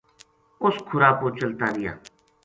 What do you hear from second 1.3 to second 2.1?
چلتا رہیا